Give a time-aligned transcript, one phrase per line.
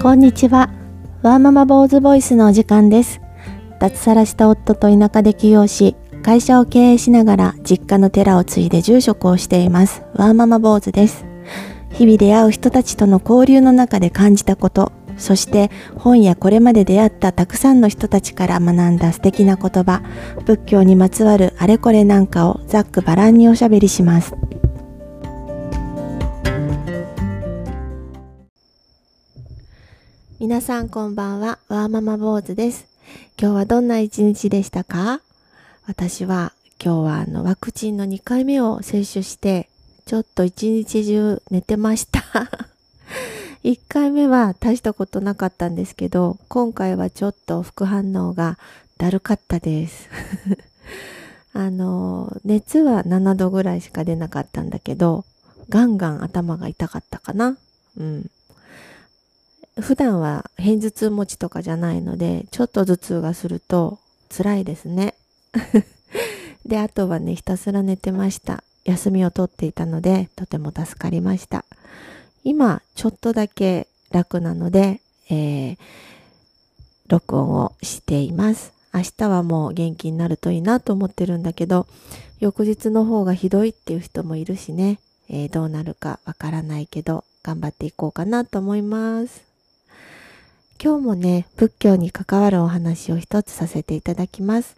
[0.00, 0.70] こんにちは。
[1.22, 3.20] ワーママ坊主ボイスのお時間です。
[3.80, 10.04] 脱サラした夫と田舎で起業し、会社を経営しながら実家の寺を継いで住職をしています。
[10.14, 11.26] ワーママ坊主です。
[11.90, 20.02] 日々出会う人たちとの交流の中で感じたこと、そして本やこれまで出会ったたくさんの人たちから学んだ素敵な言葉、
[20.46, 24.36] 仏教にまつわるあれこれなんかをざっくばらんにおしゃべりします。
[30.40, 32.86] 皆さんこんばんは、ワーママ坊主です。
[33.36, 35.20] 今日はどんな一日でしたか？
[35.88, 39.68] 私は今日はあのワクチンの2回目を接種して、
[40.06, 42.22] ちょっと一日中寝てました。
[43.64, 48.60] 1回目は大したことなかったんですけど、今回はちょっと副反応が
[48.96, 50.08] だるかったです。
[51.52, 55.24] あの、熱は7度ぐらいしか出なかったんだけど、
[55.68, 57.58] ガンガン頭が痛かったかな。
[57.96, 58.30] うん。
[59.80, 63.98] 普段は偏頭痛持ちとかじゃないので、ちょっと頭痛がすると
[64.28, 65.14] 辛いですね。
[66.66, 68.64] で、あとはね、ひたすら寝てました。
[68.84, 71.64] 休みを取っていたので、とても助かりました。
[72.44, 75.78] 今、ちょっとだけ楽なので、えー、
[77.08, 78.72] 録音をしています。
[78.92, 81.86] 明日はもう元気になるといいなと思ってるんだけど、
[82.40, 84.98] 翌日の方がひどいっていう人もいるしね、
[85.28, 89.47] えー、どうなるかわからないけど、頑張っていこうかなと思います。
[90.80, 94.76] 今日もね、仏教に関わるお話を一つさせていただきます。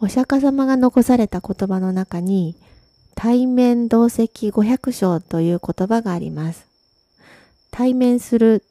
[0.00, 2.56] お釈迦様が残された言葉の中に、
[3.14, 6.66] 対面同席五百章という言葉があります。
[7.70, 8.64] 対面する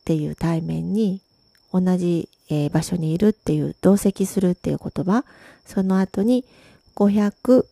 [0.00, 1.20] っていう対面に、
[1.72, 5.24] 同じ、え、場所にいるっていう、同席するっていう言葉、
[5.64, 6.44] その後に、
[6.96, 7.68] 五百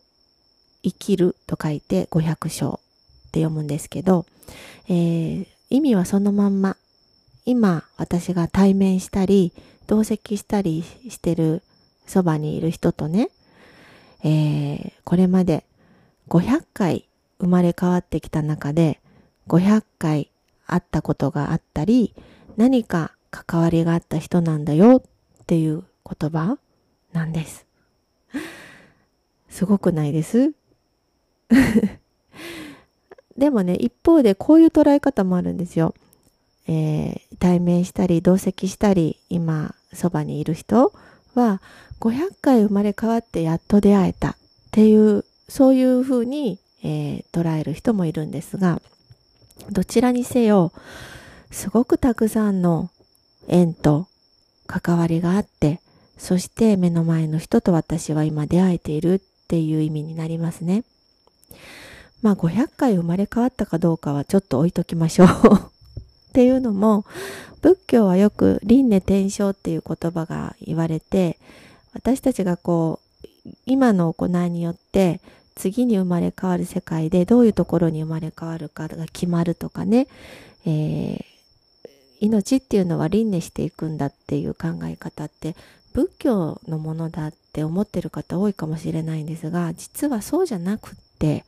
[0.84, 2.78] 生きると書いて五百章
[3.26, 4.24] って読むんですけど、
[4.88, 6.76] えー、意味はそのまんま。
[7.46, 9.52] 今私が対面したり
[9.86, 11.62] 同席したりしてる
[12.06, 13.30] そばにいる人とね、
[14.22, 15.64] えー、これまで
[16.28, 17.08] 500回
[17.38, 19.00] 生まれ変わってきた中で
[19.48, 20.30] 500回
[20.66, 22.14] 会ったことがあったり
[22.56, 25.02] 何か関わりがあった人なんだよっ
[25.46, 26.58] ていう言葉
[27.12, 27.66] なんです。
[29.48, 30.52] すごくないです？
[33.38, 35.94] でもね、一方でこういう捉え方もあるんですよ。
[36.68, 40.92] えー、対面したり同席したり今そばにいる人
[41.34, 41.60] は
[42.00, 44.36] 500回生まれ変わってやっと出会えたっ
[44.72, 48.80] ていうそういうふうに、えー、捉える人もいるんですが
[49.70, 50.72] どちらにせよ
[51.50, 52.90] すごくたくさんの
[53.48, 54.08] 縁と
[54.66, 55.80] 関わりがあって
[56.18, 60.82] そして目の前の人と私は今出会えているっていう意味になりますね。
[62.22, 65.75] まあ500回生まれ変わったかどうかはちょっと置いときましょう
[66.36, 67.06] っていうのも
[67.62, 71.38] 仏教はよく輪廻転生っていう言葉が言われて
[71.94, 73.00] 私たちがこ
[73.46, 75.22] う今の行いによって
[75.54, 80.08] 次に生まれ変わる世界でどういうところに生まれ変わるかが決まるとかね、
[80.66, 81.24] えー、
[82.20, 85.56] 命っていうのは輪廻していくんだっていう考え方って
[85.94, 91.46] 仏教のものだって思ってる方多いかもしれないんですが実はそうじゃなくって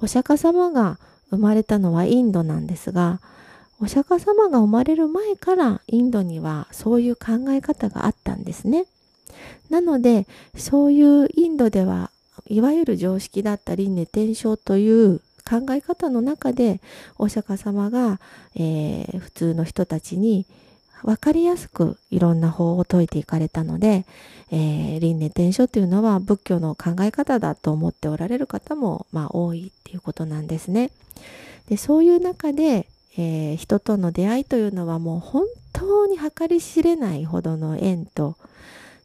[0.00, 0.98] お釈迦様が
[1.28, 3.20] 生まれたのはインドなんですが
[3.80, 8.86] お釈迦様が生まれる前からインドにはそういう考え方があったんですね。
[9.70, 10.26] なので
[10.56, 12.10] そういうインドでは
[12.48, 16.80] いわゆる常識だった輪廻転生という考え方の中で
[17.18, 18.20] お釈迦様が、
[18.54, 20.46] えー、普通の人たちに
[21.02, 24.06] 分かりやすくいろんな法を説いていかれたので、
[24.50, 30.90] えー、輪廻転生というのは仏教の考え方だと思っておられる方も、まあ、多いっていうことなんですね。
[31.68, 32.86] でそういう中で
[33.18, 38.36] えー、人との出会いというのはもう本当に計り知れないほどの縁と、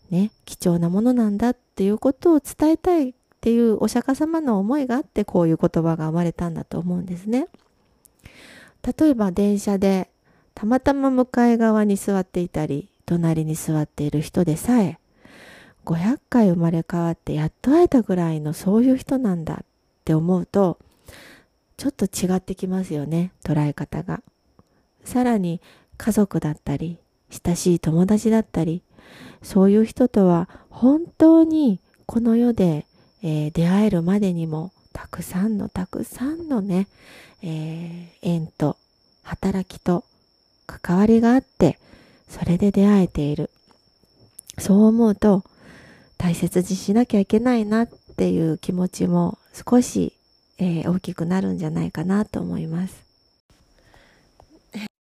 [0.10, 7.48] ね、貴重なものなんだっていうことを伝えたいっていうお釈迦様の思いがあってこういう言葉が生まれたんだと思うんですね。
[8.98, 10.10] 例えば電車で
[10.54, 15.00] たまたま向かい側に座っていたり隣に座っている人でさえ
[15.86, 19.66] 500回生まれ変わってやっと会えたぐらいのそういう人なんだっ
[20.06, 20.78] て思うと
[21.82, 24.22] ちょっと違ってきますよね捉え方が。
[25.04, 25.62] さらに
[25.98, 27.00] 家族だったり
[27.32, 28.84] 親しい友達だったり
[29.42, 32.86] そういう人とは本当にこの世で、
[33.24, 36.88] えー、出会えるまでにもたくさんのたくさんのね、
[37.42, 38.78] えー、縁と
[39.24, 40.04] 働きと
[40.68, 41.80] 関わりがあって
[42.28, 43.50] それで出会えている。
[44.60, 45.44] そう思うと
[46.20, 50.14] 大切にしなきゃいけないなっていう気持ちも少し
[50.62, 53.04] えー、大きくなるんじゃないかなと思います。